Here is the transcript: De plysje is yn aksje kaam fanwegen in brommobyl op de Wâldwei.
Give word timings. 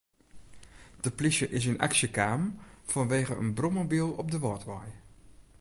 De 1.05 1.11
plysje 1.17 1.47
is 1.55 1.65
yn 1.71 1.81
aksje 1.87 2.07
kaam 2.17 2.43
fanwegen 2.91 3.37
in 3.43 3.53
brommobyl 3.57 4.09
op 4.21 4.27
de 4.33 4.39
Wâldwei. 4.43 4.87